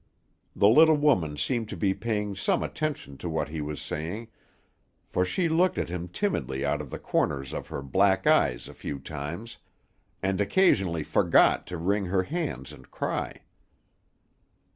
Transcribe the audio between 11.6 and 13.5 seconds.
to wring her hands and cry.